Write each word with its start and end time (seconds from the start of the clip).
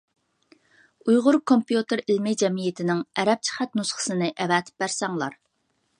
ئۇيغۇر 1.11 1.37
كومپيۇتېر 1.51 2.01
ئىلمى 2.05 2.33
جەمئىيىتىنىڭ 2.43 3.03
ئەرەبچە 3.21 3.57
خەت 3.59 3.79
نۇسخىسىنى 3.81 4.31
ئەۋەتىپ 4.35 4.85
بەرسەڭلار. 4.87 5.41